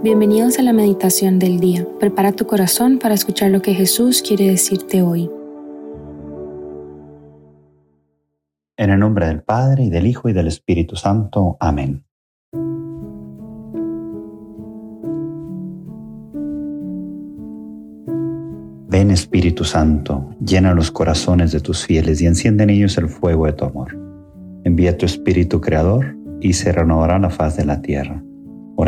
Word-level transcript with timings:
Bienvenidos 0.00 0.60
a 0.60 0.62
la 0.62 0.72
meditación 0.72 1.40
del 1.40 1.58
día. 1.58 1.84
Prepara 1.98 2.30
tu 2.30 2.46
corazón 2.46 3.00
para 3.00 3.14
escuchar 3.14 3.50
lo 3.50 3.62
que 3.62 3.74
Jesús 3.74 4.22
quiere 4.22 4.46
decirte 4.46 5.02
hoy. 5.02 5.28
En 8.76 8.90
el 8.90 9.00
nombre 9.00 9.26
del 9.26 9.42
Padre 9.42 9.82
y 9.82 9.90
del 9.90 10.06
Hijo 10.06 10.28
y 10.28 10.32
del 10.32 10.46
Espíritu 10.46 10.94
Santo. 10.94 11.56
Amén. 11.58 12.04
Ven 18.88 19.10
Espíritu 19.10 19.64
Santo, 19.64 20.30
llena 20.40 20.74
los 20.74 20.92
corazones 20.92 21.50
de 21.50 21.58
tus 21.58 21.84
fieles 21.84 22.20
y 22.20 22.26
enciende 22.26 22.62
en 22.62 22.70
ellos 22.70 22.96
el 22.98 23.08
fuego 23.08 23.46
de 23.46 23.52
tu 23.52 23.64
amor. 23.64 23.98
Envía 24.62 24.96
tu 24.96 25.06
Espíritu 25.06 25.60
Creador 25.60 26.16
y 26.40 26.52
se 26.52 26.70
renovará 26.70 27.18
la 27.18 27.30
faz 27.30 27.56
de 27.56 27.64
la 27.64 27.82
tierra. 27.82 28.22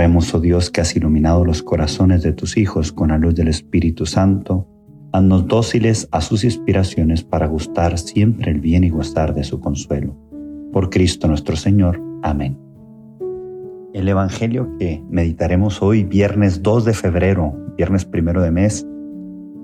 Oremos, 0.00 0.32
oh 0.32 0.40
Dios, 0.40 0.70
que 0.70 0.80
has 0.80 0.96
iluminado 0.96 1.44
los 1.44 1.62
corazones 1.62 2.22
de 2.22 2.32
tus 2.32 2.56
hijos 2.56 2.90
con 2.90 3.10
la 3.10 3.18
luz 3.18 3.34
del 3.34 3.48
Espíritu 3.48 4.06
Santo. 4.06 4.66
Haznos 5.12 5.46
dóciles 5.46 6.08
a 6.10 6.22
sus 6.22 6.42
inspiraciones 6.42 7.22
para 7.22 7.46
gustar 7.46 7.98
siempre 7.98 8.50
el 8.50 8.60
bien 8.60 8.82
y 8.82 8.88
gozar 8.88 9.34
de 9.34 9.44
su 9.44 9.60
consuelo. 9.60 10.16
Por 10.72 10.88
Cristo 10.88 11.28
nuestro 11.28 11.54
Señor. 11.54 12.00
Amén. 12.22 12.58
El 13.92 14.08
Evangelio 14.08 14.74
que 14.78 15.02
meditaremos 15.10 15.82
hoy, 15.82 16.04
viernes 16.04 16.62
2 16.62 16.86
de 16.86 16.94
febrero, 16.94 17.54
viernes 17.76 18.06
primero 18.06 18.40
de 18.40 18.52
mes, 18.52 18.86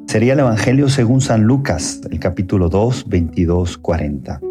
sería 0.06 0.34
el 0.34 0.40
Evangelio 0.40 0.90
según 0.90 1.22
San 1.22 1.44
Lucas, 1.44 2.02
el 2.10 2.20
capítulo 2.20 2.68
2, 2.68 3.08
22, 3.08 3.78
40. 3.78 4.42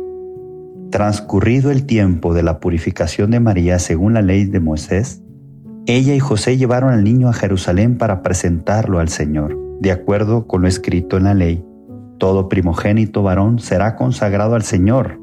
Transcurrido 0.89 1.69
el 1.69 1.85
tiempo 1.85 2.33
de 2.33 2.41
la 2.41 2.59
purificación 2.59 3.29
de 3.29 3.39
María 3.39 3.77
según 3.77 4.15
la 4.15 4.23
ley 4.23 4.45
de 4.45 4.59
Moisés, 4.59 5.21
ella 5.87 6.15
y 6.15 6.19
José 6.19 6.57
llevaron 6.57 6.91
al 6.91 7.03
niño 7.03 7.29
a 7.29 7.33
Jerusalén 7.33 7.97
para 7.97 8.23
presentarlo 8.23 8.99
al 8.99 9.09
Señor, 9.09 9.55
de 9.79 9.91
acuerdo 9.91 10.47
con 10.47 10.63
lo 10.63 10.67
escrito 10.67 11.17
en 11.17 11.25
la 11.25 11.35
ley. 11.35 11.63
Todo 12.17 12.49
primogénito 12.49 13.21
varón 13.21 13.59
será 13.59 13.95
consagrado 13.95 14.55
al 14.55 14.63
Señor, 14.63 15.19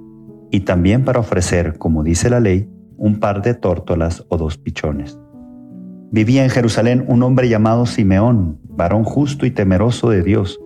y 0.52 0.60
también 0.60 1.04
para 1.04 1.18
ofrecer, 1.18 1.78
como 1.78 2.04
dice 2.04 2.30
la 2.30 2.38
ley, 2.38 2.68
un 2.96 3.18
par 3.18 3.42
de 3.42 3.54
tórtolas 3.54 4.24
o 4.28 4.36
dos 4.36 4.56
pichones. 4.56 5.18
Vivía 6.12 6.44
en 6.44 6.50
Jerusalén 6.50 7.04
un 7.08 7.24
hombre 7.24 7.48
llamado 7.48 7.86
Simeón, 7.86 8.60
varón 8.68 9.02
justo 9.02 9.46
y 9.46 9.50
temeroso 9.50 10.10
de 10.10 10.22
Dios, 10.22 10.60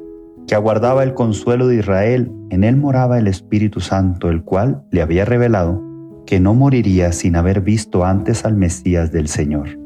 que 0.47 0.55
aguardaba 0.55 1.05
el 1.05 1.15
consuelo 1.15 1.69
de 1.69 1.77
Israel. 1.77 2.31
En 2.51 2.65
él 2.65 2.77
moraba 2.77 3.19
el 3.19 3.29
Espíritu 3.29 3.81
Santo, 3.81 4.29
el 4.29 4.43
cual 4.43 4.83
le 4.91 5.01
había 5.01 5.25
revelado 5.25 5.83
que 6.27 6.41
no 6.41 6.55
moriría 6.55 7.13
sin 7.13 7.37
haber 7.37 7.63
visto 7.63 8.05
antes 8.05 8.45
al 8.45 8.57
Mesías 8.57 9.13
del 9.13 9.29
Señor. 9.29 9.86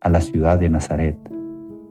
a 0.00 0.08
la 0.08 0.20
ciudad 0.20 0.58
de 0.58 0.68
Nazaret. 0.68 1.18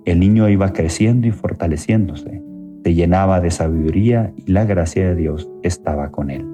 El 0.05 0.19
niño 0.19 0.47
iba 0.49 0.71
creciendo 0.71 1.27
y 1.27 1.31
fortaleciéndose, 1.31 2.41
se 2.83 2.93
llenaba 2.93 3.41
de 3.41 3.51
sabiduría 3.51 4.33
y 4.37 4.51
la 4.51 4.63
gracia 4.63 5.09
de 5.09 5.15
Dios 5.15 5.49
estaba 5.63 6.09
con 6.09 6.29
él. 6.29 6.45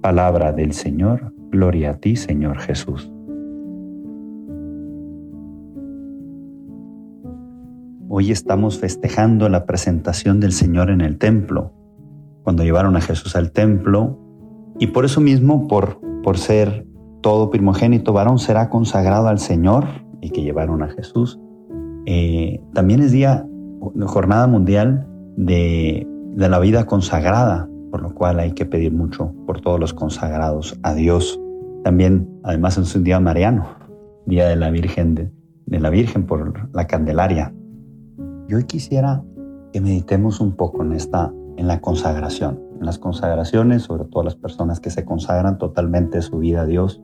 Palabra 0.00 0.52
del 0.52 0.72
Señor, 0.72 1.34
gloria 1.50 1.90
a 1.90 1.94
ti 1.94 2.16
Señor 2.16 2.58
Jesús. 2.58 3.10
Hoy 8.08 8.30
estamos 8.30 8.78
festejando 8.78 9.48
la 9.48 9.66
presentación 9.66 10.40
del 10.40 10.52
Señor 10.52 10.88
en 10.88 11.00
el 11.00 11.18
templo, 11.18 11.72
cuando 12.42 12.62
llevaron 12.62 12.96
a 12.96 13.00
Jesús 13.00 13.34
al 13.36 13.50
templo, 13.50 14.18
y 14.78 14.88
por 14.88 15.04
eso 15.04 15.20
mismo, 15.20 15.68
por, 15.68 16.00
por 16.22 16.38
ser 16.38 16.86
todo 17.22 17.50
primogénito 17.50 18.12
varón, 18.12 18.38
será 18.38 18.68
consagrado 18.70 19.28
al 19.28 19.38
Señor 19.38 20.03
y 20.24 20.30
que 20.30 20.42
llevaron 20.42 20.82
a 20.82 20.88
Jesús. 20.88 21.38
Eh, 22.06 22.58
también 22.72 23.00
es 23.00 23.12
día, 23.12 23.46
jornada 24.06 24.46
mundial 24.46 25.06
de, 25.36 26.06
de 26.34 26.48
la 26.48 26.58
vida 26.60 26.86
consagrada, 26.86 27.68
por 27.90 28.00
lo 28.00 28.14
cual 28.14 28.40
hay 28.40 28.52
que 28.52 28.64
pedir 28.64 28.92
mucho 28.92 29.34
por 29.46 29.60
todos 29.60 29.78
los 29.78 29.92
consagrados 29.92 30.78
a 30.82 30.94
Dios. 30.94 31.38
También, 31.82 32.26
además, 32.42 32.78
es 32.78 32.96
un 32.96 33.04
día 33.04 33.20
mariano, 33.20 33.66
día 34.24 34.48
de 34.48 34.56
la 34.56 34.70
Virgen, 34.70 35.14
de, 35.14 35.30
de 35.66 35.80
la 35.80 35.90
Virgen 35.90 36.24
por 36.24 36.70
la 36.74 36.86
Candelaria. 36.86 37.52
Yo 38.48 38.58
quisiera 38.66 39.22
que 39.74 39.82
meditemos 39.82 40.40
un 40.40 40.52
poco 40.52 40.82
en 40.82 40.92
esta, 40.94 41.34
en 41.58 41.66
la 41.66 41.82
consagración, 41.82 42.58
en 42.80 42.86
las 42.86 42.98
consagraciones, 42.98 43.82
sobre 43.82 44.04
todo 44.04 44.22
las 44.22 44.36
personas 44.36 44.80
que 44.80 44.88
se 44.88 45.04
consagran 45.04 45.58
totalmente 45.58 46.22
su 46.22 46.38
vida 46.38 46.62
a 46.62 46.66
Dios, 46.66 47.02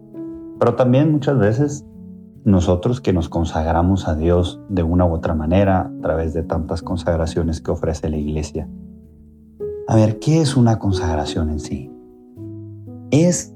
pero 0.58 0.74
también 0.74 1.12
muchas 1.12 1.38
veces 1.38 1.84
nosotros 2.44 3.00
que 3.00 3.12
nos 3.12 3.28
consagramos 3.28 4.08
a 4.08 4.14
Dios 4.14 4.60
de 4.68 4.82
una 4.82 5.04
u 5.04 5.12
otra 5.12 5.34
manera 5.34 5.80
a 5.80 6.00
través 6.00 6.32
de 6.32 6.42
tantas 6.42 6.82
consagraciones 6.82 7.60
que 7.60 7.70
ofrece 7.70 8.08
la 8.08 8.16
iglesia. 8.16 8.68
A 9.88 9.96
ver, 9.96 10.18
¿qué 10.18 10.40
es 10.40 10.56
una 10.56 10.78
consagración 10.78 11.50
en 11.50 11.60
sí? 11.60 11.92
Es 13.10 13.54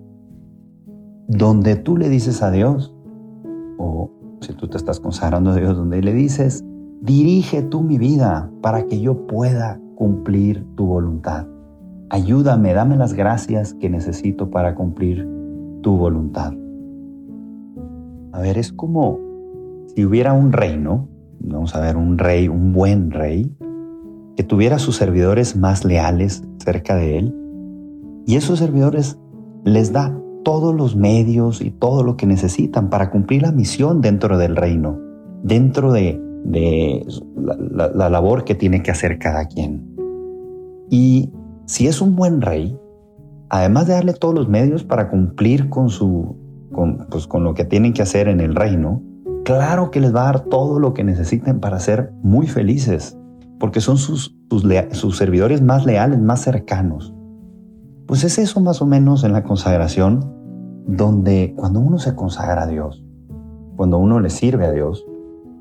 donde 1.29 1.77
tú 1.77 1.97
le 1.97 2.09
dices 2.09 2.43
a 2.43 2.51
Dios, 2.51 2.95
o 3.79 4.11
si 4.41 4.53
tú 4.53 4.69
te 4.69 4.77
estás 4.77 5.01
consagrando 5.01 5.51
a 5.51 5.57
Dios, 5.57 5.77
donde 5.77 6.03
le 6.03 6.13
dices, 6.13 6.65
dirige 7.01 7.63
tú 7.63 7.83
mi 7.83 7.99
vida 7.99 8.51
para 8.61 8.85
que 8.87 9.01
yo 9.01 9.27
pueda 9.27 9.81
cumplir 9.95 10.67
tu 10.75 10.87
voluntad. 10.87 11.47
Ayúdame, 12.11 12.75
dame 12.75 12.97
las 12.97 13.15
gracias 13.15 13.75
que 13.75 13.89
necesito 13.89 14.51
para 14.51 14.75
cumplir 14.75 15.27
tu 15.83 15.97
voluntad. 15.97 16.53
A 18.35 18.41
ver, 18.41 18.59
es 18.59 18.73
como 18.73 19.21
si 19.95 20.05
hubiera 20.05 20.33
un 20.33 20.51
reino, 20.51 21.09
vamos 21.39 21.77
a 21.77 21.81
ver, 21.81 21.97
un 21.97 22.19
rey, 22.19 22.49
un 22.49 22.73
buen 22.73 23.13
rey, 23.13 23.57
que 24.37 24.43
tuviera 24.43 24.81
sus 24.81 24.97
servidores 24.97 25.55
más 25.55 25.85
leales 25.85 26.43
cerca 26.59 26.97
de 26.97 27.19
él, 27.19 27.35
y 28.27 28.35
esos 28.35 28.59
servidores 28.59 29.21
les 29.63 29.93
da 29.93 30.19
todos 30.43 30.75
los 30.75 30.97
medios 30.97 31.61
y 31.61 31.71
todo 31.71 32.03
lo 32.03 32.17
que 32.17 32.27
necesitan 32.27 32.91
para 32.91 33.09
cumplir 33.13 33.43
la 33.43 33.53
misión 33.53 34.01
dentro 34.01 34.37
del 34.37 34.57
reino, 34.57 34.99
dentro 35.45 35.93
de, 35.93 36.21
la, 37.71 37.93
la 37.95 38.11
labor 38.11 38.43
que 38.43 38.57
tiene 38.57 38.83
que 38.83 38.91
hacer 38.91 39.21
cada 39.21 39.47
quien. 39.47 39.95
Y 40.91 41.33
si 41.67 41.87
es 41.87 42.01
un 42.01 42.17
buen 42.17 42.41
rey, 42.41 42.77
además 43.49 43.87
de 43.87 43.93
darle 43.93 44.13
todos 44.13 44.35
los 44.35 44.49
medios 44.49 44.83
para 44.83 45.09
cumplir 45.09 45.71
con 45.71 45.89
su, 45.89 46.44
con, 46.75 47.07
pues, 47.11 47.27
con 47.27 47.43
lo 47.43 47.55
que 47.55 47.65
tienen 47.65 47.95
que 47.95 48.03
hacer 48.03 48.29
en 48.29 48.41
el 48.41 48.55
reino, 48.55 49.03
claro 49.45 49.91
que 49.91 50.01
les 50.01 50.15
va 50.15 50.23
a 50.23 50.33
dar 50.33 50.41
todo 50.41 50.79
lo 50.79 50.93
que 50.93 51.05
necesiten 51.05 51.61
para 51.61 51.81
ser 51.81 52.13
muy 52.23 52.47
felices, 52.47 53.19
porque 53.59 53.81
son 53.81 53.97
sus, 53.97 54.37
sus, 54.93 55.17
servidores 55.17 55.63
más 55.63 55.87
leales, 55.87 56.21
más 56.21 56.43
cercanos. 56.43 57.15
Pues 58.07 58.25
es 58.25 58.39
eso 58.39 58.61
más 58.61 58.83
o 58.83 58.87
menos 58.87 59.25
en 59.25 59.33
la 59.33 59.43
consagración, 59.43 60.31
donde 60.87 61.55
cuando 61.57 61.81
uno 61.81 61.99
se 61.99 62.15
consagra 62.15 62.65
a 62.65 62.67
Dios, 62.67 63.03
cuando 63.77 63.99
uno 63.99 64.21
le 64.21 64.29
sirve 64.29 64.67
a 64.67 64.73
Dios, 64.73 65.07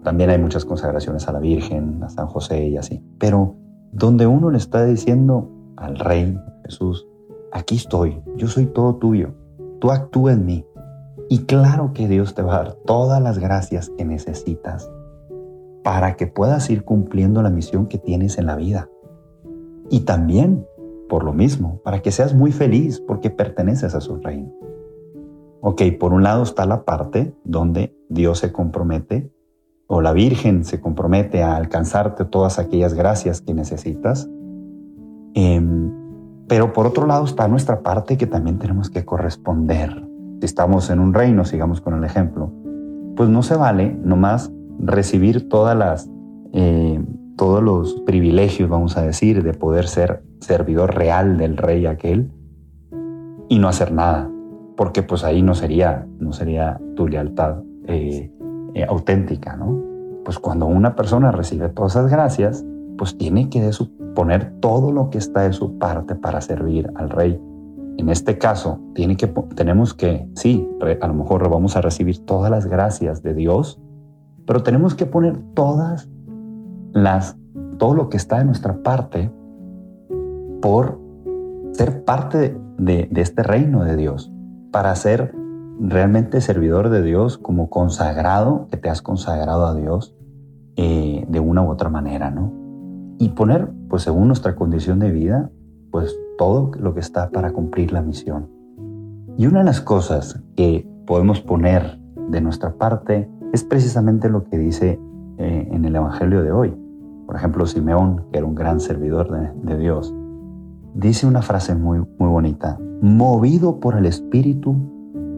también 0.04 0.30
hay 0.30 0.38
muchas 0.38 0.66
consagraciones 0.66 1.28
a 1.28 1.32
la 1.32 1.40
Virgen, 1.40 2.04
a 2.04 2.10
San 2.10 2.28
José 2.28 2.68
y 2.68 2.76
así, 2.76 3.02
pero 3.20 3.56
donde 3.94 4.28
uno 4.28 4.50
le 4.50 4.58
está 4.58 4.86
diciendo 4.86 5.50
al 5.78 5.98
Rey 5.98 6.38
Jesús, 6.66 7.08
aquí 7.52 7.76
estoy, 7.76 8.22
yo 8.36 8.48
soy 8.48 8.66
todo 8.66 8.96
tuyo, 8.96 9.34
tú 9.80 9.92
actúa 9.92 10.34
en 10.34 10.46
mí. 10.46 10.66
Y 11.30 11.46
claro 11.46 11.92
que 11.94 12.08
Dios 12.08 12.36
te 12.36 12.42
va 12.42 12.56
a 12.56 12.64
dar 12.64 12.74
todas 12.86 13.22
las 13.22 13.40
gracias 13.40 13.90
que 13.98 14.06
necesitas 14.06 14.90
para 15.84 16.16
que 16.16 16.28
puedas 16.28 16.70
ir 16.70 16.84
cumpliendo 16.86 17.42
la 17.42 17.50
misión 17.50 17.88
que 17.88 17.98
tienes 17.98 18.38
en 18.38 18.46
la 18.46 18.56
vida. 18.56 18.90
Y 19.90 20.02
también, 20.02 20.66
por 21.10 21.24
lo 21.24 21.34
mismo, 21.34 21.82
para 21.84 22.02
que 22.02 22.12
seas 22.12 22.34
muy 22.34 22.52
feliz 22.52 23.02
porque 23.02 23.30
perteneces 23.30 23.94
a 23.96 24.02
su 24.02 24.18
reino. 24.18 24.52
Ok, 25.62 25.82
por 26.00 26.14
un 26.14 26.24
lado 26.24 26.44
está 26.44 26.66
la 26.66 26.84
parte 26.84 27.34
donde 27.44 27.96
Dios 28.10 28.40
se 28.40 28.52
compromete 28.52 29.32
o 29.88 30.02
la 30.02 30.14
Virgen 30.14 30.64
se 30.64 30.82
compromete 30.82 31.44
a 31.44 31.56
alcanzarte 31.56 32.26
todas 32.26 32.60
aquellas 32.60 32.94
gracias 32.94 33.42
que 33.42 33.54
necesitas. 33.54 34.30
Em, 35.36 35.92
pero 36.48 36.74
por 36.74 36.88
otro 36.88 37.08
lado 37.08 37.26
está 37.26 37.48
nuestra 37.48 37.82
parte 37.82 38.18
que 38.18 38.28
también 38.28 38.60
tenemos 38.60 38.90
que 38.90 39.06
corresponder. 39.06 40.13
Si 40.44 40.46
estamos 40.48 40.90
en 40.90 41.00
un 41.00 41.14
reino, 41.14 41.46
sigamos 41.46 41.80
con 41.80 41.94
el 41.94 42.04
ejemplo, 42.04 42.52
pues 43.16 43.30
no 43.30 43.44
se 43.44 43.56
vale 43.56 43.98
nomás 44.04 44.52
recibir 44.78 45.48
todas 45.48 45.74
las, 45.74 46.10
eh, 46.52 47.02
todos 47.38 47.64
los 47.64 47.94
privilegios, 48.02 48.70
vamos 48.70 48.98
a 48.98 49.04
decir, 49.04 49.42
de 49.42 49.54
poder 49.54 49.88
ser 49.88 50.22
servidor 50.42 50.96
real 50.96 51.38
del 51.38 51.56
rey 51.56 51.86
aquel 51.86 52.30
y 53.48 53.58
no 53.58 53.70
hacer 53.70 53.94
nada, 53.94 54.30
porque 54.76 55.02
pues 55.02 55.24
ahí 55.24 55.42
no 55.42 55.56
sería, 55.56 56.06
no 56.20 56.34
sería 56.34 56.78
tu 56.98 57.08
lealtad 57.08 57.60
eh, 57.88 58.30
eh, 58.74 58.84
auténtica, 58.84 59.56
¿no? 59.56 59.82
Pues 60.26 60.40
cuando 60.40 60.66
una 60.66 60.94
persona 60.94 61.32
recibe 61.32 61.70
todas 61.70 61.94
esas 61.96 62.12
gracias, 62.12 62.66
pues 62.98 63.18
tiene 63.18 63.50
que 63.50 63.72
poner 64.14 64.52
todo 64.60 64.92
lo 64.92 65.10
que 65.10 65.20
está 65.20 65.44
de 65.44 65.54
su 65.54 65.78
parte 65.78 66.16
para 66.16 66.42
servir 66.42 66.92
al 66.96 67.10
rey. 67.12 67.40
En 67.98 68.10
este 68.10 68.38
caso, 68.38 68.80
tenemos 69.56 69.94
que, 69.94 70.28
sí, 70.36 70.68
a 71.02 71.08
lo 71.08 71.14
mejor 71.14 71.50
vamos 71.50 71.76
a 71.76 71.82
recibir 71.82 72.26
todas 72.26 72.50
las 72.50 72.66
gracias 72.66 73.22
de 73.22 73.34
Dios, 73.34 73.80
pero 74.46 74.64
tenemos 74.64 74.96
que 74.96 75.06
poner 75.06 75.38
todas 75.54 76.10
las, 76.92 77.38
todo 77.78 77.94
lo 77.94 78.10
que 78.10 78.18
está 78.18 78.40
de 78.40 78.46
nuestra 78.46 78.82
parte 78.82 79.32
por 80.62 81.00
ser 81.74 82.04
parte 82.04 82.58
de, 82.78 83.10
este 83.16 83.44
reino 83.44 83.84
de 83.84 83.96
Dios, 83.96 84.32
para 84.72 84.96
ser 84.96 85.36
realmente 85.80 86.42
servidor 86.42 86.90
de 86.90 87.02
Dios 87.02 87.38
como 87.38 87.70
consagrado, 87.70 88.68
que 88.70 88.78
te 88.78 88.90
has 88.90 89.02
consagrado 89.02 89.66
a 89.66 89.76
Dios 89.76 90.16
eh, 90.76 91.26
de 91.28 91.40
una 91.40 91.64
u 91.64 91.70
otra 91.70 91.90
manera, 91.90 92.32
¿no? 92.32 92.52
Y 93.20 93.30
poner, 93.30 93.70
pues 93.90 94.04
según 94.04 94.28
nuestra 94.28 94.56
condición 94.56 95.00
de 95.00 95.12
vida, 95.12 95.52
pues 95.94 96.20
todo 96.40 96.72
lo 96.80 96.96
que 96.96 97.02
está 97.02 97.30
para 97.30 97.54
cumplir 97.54 97.94
la 97.94 98.02
misión. 98.02 98.50
Y 99.38 99.46
una 99.46 99.60
de 99.60 99.66
las 99.66 99.80
cosas 99.80 100.42
que 100.56 100.90
podemos 101.06 101.40
poner 101.40 102.00
de 102.30 102.42
nuestra 102.42 102.74
parte 102.74 103.30
es 103.54 103.64
precisamente 103.64 104.28
lo 104.28 104.44
que 104.44 104.58
dice 104.58 105.00
eh, 105.38 105.68
en 105.72 105.86
el 105.86 105.96
Evangelio 105.96 106.42
de 106.42 106.52
hoy. 106.52 106.76
Por 107.28 107.36
ejemplo, 107.36 107.68
Simeón, 107.68 108.26
que 108.32 108.40
era 108.40 108.48
un 108.48 108.56
gran 108.56 108.80
servidor 108.80 109.54
de, 109.54 109.78
Dios, 109.78 110.12
dice 110.96 111.28
una 111.28 111.44
frase 111.44 111.76
muy, 111.76 112.00
muy 112.18 112.30
bonita. 112.30 112.80
Movido 113.02 113.80
por 113.80 113.96
el 113.96 114.08
Espíritu, 114.08 114.76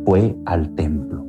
fue 0.06 0.38
al 0.46 0.74
templo. 0.75 1.25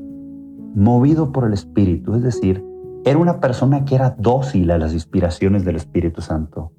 Movido 0.76 1.32
por 1.32 1.46
el 1.46 1.52
Espíritu, 1.52 2.14
es 2.14 2.22
decir, 2.22 2.64
era 3.04 3.18
una 3.18 3.40
persona 3.40 3.84
que 3.84 3.96
era 3.96 4.14
dócil 4.16 4.70
a 4.70 4.78
las 4.78 4.92
inspiraciones 4.92 5.64
del 5.64 5.74
Espíritu 5.74 6.20
Santo. 6.20 6.70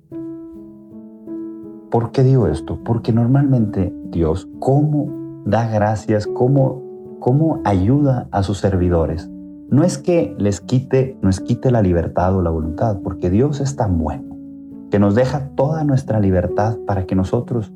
¿Por 1.91 2.11
qué 2.11 2.23
digo 2.23 2.47
esto? 2.47 2.79
Porque 2.83 3.13
normalmente 3.13 3.93
Dios, 4.11 4.49
¿cómo 4.59 5.43
da 5.45 5.69
gracias? 5.69 6.27
¿Cómo, 6.27 6.81
cómo 7.19 7.61
ayuda 7.63 8.27
a 8.31 8.43
sus 8.43 8.57
servidores? 8.57 9.29
No 9.69 9.83
es 9.83 9.97
que 9.97 10.35
les 10.37 10.59
quite, 10.59 11.17
nos 11.21 11.39
quite 11.39 11.71
la 11.71 11.81
libertad 11.81 12.35
o 12.35 12.41
la 12.41 12.49
voluntad, 12.49 12.99
porque 13.03 13.29
Dios 13.29 13.61
es 13.61 13.77
tan 13.77 13.97
bueno 13.97 14.35
que 14.91 14.99
nos 14.99 15.15
deja 15.15 15.49
toda 15.55 15.85
nuestra 15.85 16.19
libertad 16.19 16.77
para 16.85 17.05
que 17.05 17.15
nosotros 17.15 17.73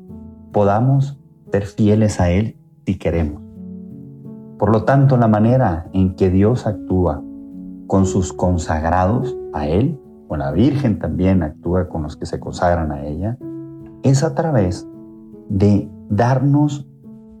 podamos 0.52 1.18
ser 1.50 1.64
fieles 1.64 2.20
a 2.20 2.30
Él 2.30 2.56
si 2.86 2.98
queremos. 2.98 3.42
Por 4.58 4.70
lo 4.70 4.84
tanto, 4.84 5.16
la 5.16 5.28
manera 5.28 5.86
en 5.92 6.16
que 6.16 6.30
Dios 6.30 6.66
actúa 6.66 7.22
con 7.86 8.06
sus 8.06 8.32
consagrados 8.32 9.36
a 9.54 9.66
Él, 9.66 9.98
con 10.28 10.38
la 10.38 10.50
Virgen 10.50 10.98
también 10.98 11.42
actúa 11.42 11.88
con 11.88 12.02
los 12.02 12.16
que 12.16 12.26
se 12.26 12.40
consagran 12.40 12.92
a 12.92 13.04
ella, 13.04 13.38
es 14.02 14.22
a 14.22 14.34
través 14.34 14.86
de 15.48 15.90
darnos 16.08 16.86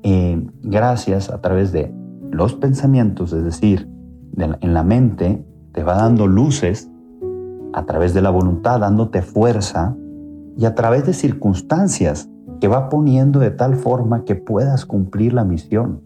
eh, 0.02 0.44
gracias 0.62 1.30
a 1.30 1.40
través 1.40 1.72
de 1.72 1.94
los 2.30 2.54
pensamientos, 2.54 3.32
es 3.32 3.44
decir, 3.44 3.88
en 4.36 4.74
la 4.74 4.82
mente, 4.82 5.44
te 5.72 5.82
va 5.82 5.94
dando 5.94 6.26
luces 6.26 6.90
a 7.72 7.84
través 7.84 8.14
de 8.14 8.22
la 8.22 8.30
voluntad, 8.30 8.80
dándote 8.80 9.22
fuerza 9.22 9.96
y 10.56 10.64
a 10.64 10.74
través 10.74 11.06
de 11.06 11.12
circunstancias 11.12 12.30
que 12.60 12.68
va 12.68 12.88
poniendo 12.88 13.38
de 13.40 13.50
tal 13.50 13.76
forma 13.76 14.24
que 14.24 14.34
puedas 14.34 14.86
cumplir 14.86 15.34
la 15.34 15.44
misión. 15.44 16.00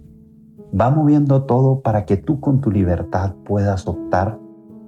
Va 0.78 0.90
moviendo 0.90 1.44
todo 1.44 1.80
para 1.80 2.04
que 2.04 2.16
tú 2.16 2.40
con 2.40 2.60
tu 2.60 2.70
libertad 2.70 3.34
puedas 3.44 3.86
optar 3.86 4.38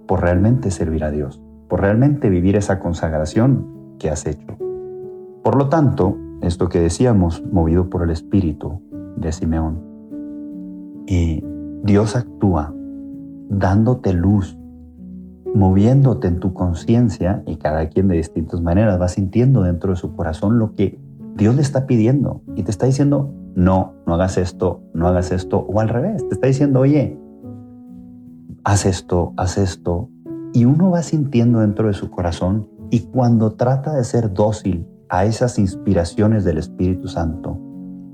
por 0.07 0.23
realmente 0.23 0.71
servir 0.71 1.05
a 1.05 1.11
Dios, 1.11 1.41
por 1.69 1.81
realmente 1.81 2.31
vivir 2.31 2.57
esa 2.57 2.81
consagración 2.81 3.97
que 3.99 4.11
has 4.11 4.27
hecho. 4.27 4.68
Por 5.49 5.57
lo 5.57 5.71
tanto, 5.71 6.15
esto 6.43 6.69
que 6.69 6.79
decíamos, 6.79 7.43
movido 7.51 7.89
por 7.89 8.03
el 8.03 8.11
Espíritu 8.11 8.83
de 9.17 9.33
Simeón, 9.33 9.81
y 11.07 11.43
Dios 11.83 12.17
actúa 12.17 12.75
dándote 13.49 14.13
luz, 14.13 14.59
moviéndote 15.55 16.29
en 16.29 16.39
tu 16.39 16.53
conciencia 16.53 17.43
y 17.47 17.57
cada 17.57 17.89
quien 17.89 18.09
de 18.09 18.17
distintas 18.17 18.61
maneras 18.61 19.01
va 19.01 19.09
sintiendo 19.09 19.63
dentro 19.63 19.93
de 19.93 19.97
su 19.97 20.15
corazón 20.15 20.59
lo 20.59 20.75
que 20.75 21.01
Dios 21.37 21.55
le 21.55 21.63
está 21.63 21.87
pidiendo 21.87 22.43
y 22.55 22.65
te 22.65 22.71
está 22.71 22.85
diciendo, 22.85 23.33
no, 23.55 23.95
no 24.07 24.17
hagas 24.17 24.37
esto, 24.37 24.83
no 24.93 25.09
hagas 25.09 25.33
esto, 25.33 25.61
o 25.61 25.81
al 25.81 25.89
revés, 25.89 26.29
te 26.29 26.35
está 26.35 26.47
diciendo, 26.47 26.81
oye, 26.81 27.19
haz 28.65 28.85
esto, 28.85 29.33
haz 29.39 29.57
esto, 29.57 30.11
y 30.53 30.67
uno 30.67 30.91
va 30.91 31.03
sintiendo 31.03 31.61
dentro 31.61 31.89
de 31.89 31.95
su 31.95 32.11
corazón 32.11 32.69
y 32.91 33.07
cuando 33.07 33.53
trata 33.53 33.95
de 33.95 34.05
ser 34.05 34.35
dócil 34.35 34.87
a 35.09 35.25
esas 35.25 35.59
inspiraciones 35.59 36.45
del 36.45 36.59
Espíritu 36.59 37.09
Santo, 37.09 37.59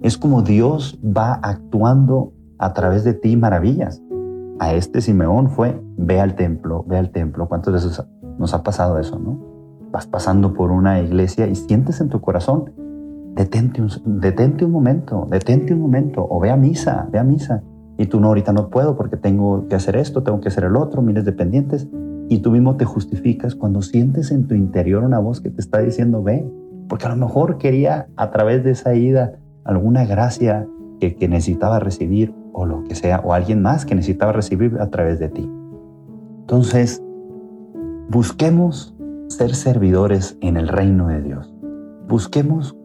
es 0.03 0.19
como 0.19 0.43
Dios 0.43 1.01
va 1.05 1.35
actuando 1.35 2.33
a 2.59 2.73
través 2.73 3.05
de 3.05 3.15
ti 3.15 3.37
maravillas 3.37 4.03
a 4.59 4.75
este 4.75 5.01
Simeón 5.01 5.51
fue, 5.51 5.81
ve 5.97 6.21
al 6.21 6.35
templo, 6.37 6.85
ve 6.87 6.97
al 6.97 7.11
templo. 7.11 7.49
¿Cuántas 7.49 7.75
veces 7.75 8.03
nos 8.39 8.55
ha 8.55 8.63
pasado 8.63 8.99
eso, 8.99 9.19
no? 9.19 9.39
Vas 9.91 10.07
pasando 10.07 10.55
por 10.55 10.71
una 10.71 11.01
iglesia 11.01 11.47
y 11.47 11.55
sientes 11.55 12.01
en 12.01 12.09
tu 12.09 12.21
corazón, 12.21 12.73
detente 13.35 13.83
un, 13.83 13.89
detente 14.21 14.65
un 14.65 14.73
momento, 14.73 15.27
detente 15.31 15.75
un 15.75 15.81
momento, 15.81 16.27
o 16.29 16.41
ve 16.41 16.51
a 16.51 16.57
misa, 16.57 17.09
ve 17.13 17.19
a 17.19 17.25
misa. 17.25 17.63
Y 17.97 18.07
tú 18.07 18.21
no, 18.21 18.29
ahorita 18.29 18.53
no 18.53 18.71
puedo 18.71 18.97
porque 18.97 19.17
tengo 19.17 19.69
que 19.69 19.77
hacer 19.77 19.97
esto, 19.97 20.23
tengo 20.23 20.41
que 20.41 20.49
hacer 20.49 20.65
el 20.65 20.77
otro, 20.77 21.03
miles 21.03 21.25
de 21.25 21.33
pendientes. 21.33 21.89
Y 22.29 22.39
tú 22.39 22.51
mismo 22.51 22.77
te 22.77 22.85
justificas 22.85 23.55
cuando 23.55 23.83
sientes 23.83 24.31
en 24.31 24.49
tu 24.49 24.55
interior 24.55 25.05
una 25.05 25.19
voz 25.19 25.41
que 25.41 25.51
te 25.51 25.61
está 25.61 25.81
diciendo, 25.81 26.23
ve, 26.23 26.51
porque 26.89 27.07
a 27.07 27.11
lo 27.11 27.17
mejor 27.17 27.59
quería 27.59 28.09
a 28.17 28.31
través 28.31 28.65
de 28.65 28.73
esa 28.73 28.95
ida 28.95 29.33
alguna 29.65 30.05
gracia 30.05 30.67
que, 31.01 31.29
necesitaba 31.29 31.81
recibir 31.81 32.35
o 32.53 32.67
lo 32.67 32.85
que 32.85 32.95
sea, 32.95 33.21
o 33.25 33.35
alguien 33.35 33.61
más 33.61 33.85
que 33.85 33.95
necesitaba 33.95 34.33
recibir 34.33 34.79
a 34.81 34.89
través 34.89 35.19
de 35.19 35.29
ti. 35.29 35.51
Entonces, 36.41 37.03
busquemos 38.09 38.95
ser 39.29 39.55
servidores 39.55 40.39
en 40.41 40.57
el 40.57 40.69
reino 40.69 41.09
de 41.09 41.23
Dios. 41.23 41.53
Busquemos 42.09 42.77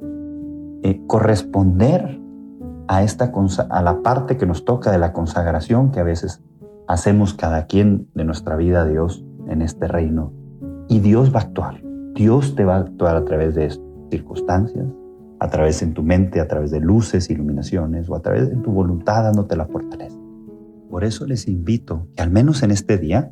eh, 0.83 1.01
corresponder 1.07 2.19
a, 2.87 3.03
esta, 3.03 3.31
a 3.69 3.81
la 3.81 4.01
parte 4.01 4.37
que 4.37 4.45
nos 4.45 4.65
toca 4.65 4.91
de 4.91 4.97
la 4.97 5.13
consagración 5.13 5.91
que 5.91 5.99
a 5.99 6.03
veces 6.03 6.41
hacemos 6.87 7.33
cada 7.33 7.67
quien 7.67 8.07
de 8.15 8.23
nuestra 8.23 8.55
vida 8.55 8.81
a 8.81 8.85
Dios 8.85 9.23
en 9.47 9.61
este 9.61 9.87
reino. 9.87 10.33
Y 10.87 10.99
Dios 10.99 11.33
va 11.33 11.39
a 11.39 11.43
actuar. 11.43 11.81
Dios 12.15 12.55
te 12.55 12.65
va 12.65 12.77
a 12.77 12.79
actuar 12.79 13.15
a 13.15 13.25
través 13.25 13.55
de 13.55 13.67
circunstancias, 14.09 14.87
a 15.39 15.49
través 15.49 15.81
en 15.81 15.93
tu 15.93 16.03
mente, 16.03 16.39
a 16.39 16.47
través 16.47 16.71
de 16.71 16.79
luces, 16.79 17.29
iluminaciones 17.29 18.09
o 18.09 18.15
a 18.15 18.21
través 18.21 18.49
de 18.49 18.55
tu 18.57 18.71
voluntad 18.71 19.23
dándote 19.23 19.55
la 19.55 19.67
fortaleza. 19.67 20.17
Por 20.89 21.03
eso 21.03 21.25
les 21.25 21.47
invito 21.47 22.07
que 22.15 22.23
al 22.23 22.31
menos 22.31 22.63
en 22.63 22.71
este 22.71 22.97
día 22.97 23.31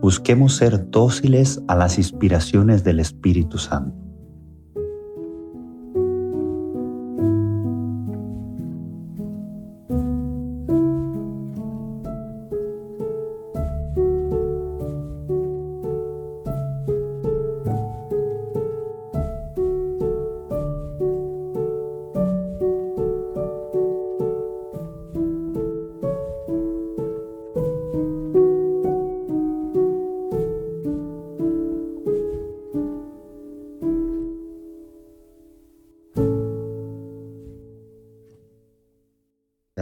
busquemos 0.00 0.56
ser 0.56 0.90
dóciles 0.90 1.62
a 1.66 1.74
las 1.74 1.98
inspiraciones 1.98 2.84
del 2.84 3.00
Espíritu 3.00 3.58
Santo 3.58 4.07